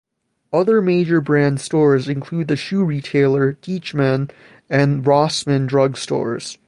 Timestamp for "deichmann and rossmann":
3.61-5.67